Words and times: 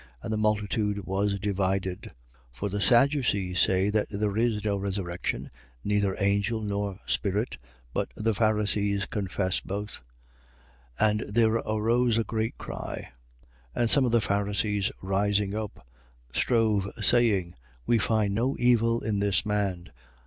And 0.23 0.33
the 0.33 0.37
multitude 0.37 1.05
was 1.05 1.37
divided. 1.39 2.01
23:8. 2.01 2.11
For 2.53 2.69
the 2.69 2.81
Sadducees 2.81 3.59
say 3.59 3.91
that 3.91 4.07
there 4.09 4.35
is 4.35 4.65
no 4.65 4.75
resurrection, 4.77 5.51
neither 5.83 6.15
angel, 6.19 6.59
nor 6.63 6.99
spirit: 7.05 7.59
but 7.93 8.09
the 8.15 8.33
Pharisees 8.33 9.05
confess 9.05 9.59
both. 9.59 10.01
23:9. 10.99 11.11
And 11.11 11.19
there 11.35 11.53
arose 11.53 12.17
a 12.17 12.23
great 12.23 12.57
cry. 12.57 13.09
And 13.75 13.91
some 13.91 14.03
of 14.05 14.11
the 14.11 14.21
Pharisees 14.21 14.91
rising 15.03 15.53
up, 15.53 15.85
strove, 16.33 16.91
saying: 16.99 17.53
We 17.85 17.99
find 17.99 18.33
no 18.33 18.55
evil 18.57 19.01
in 19.01 19.19
this 19.19 19.45
man. 19.45 19.91